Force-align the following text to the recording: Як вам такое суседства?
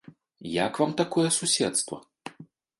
Як 0.65 0.73
вам 0.81 0.95
такое 1.03 1.27
суседства? 1.39 2.03